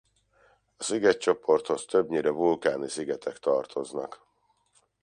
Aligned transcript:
A 0.77 0.83
szigetcsoporthoz 0.83 1.85
többnyire 1.85 2.29
vulkáni 2.29 2.89
szigetek 2.89 3.39
tartoznak. 3.39 4.23